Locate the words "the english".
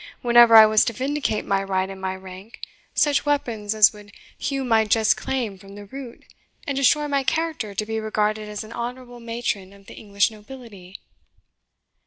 9.85-10.31